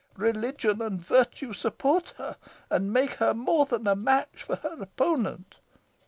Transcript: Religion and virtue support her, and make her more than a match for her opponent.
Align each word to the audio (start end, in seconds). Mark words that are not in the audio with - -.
Religion 0.17 0.81
and 0.81 0.99
virtue 0.99 1.53
support 1.53 2.13
her, 2.17 2.35
and 2.71 2.91
make 2.91 3.11
her 3.17 3.35
more 3.35 3.67
than 3.67 3.85
a 3.85 3.95
match 3.95 4.41
for 4.41 4.55
her 4.55 4.81
opponent. 4.81 5.57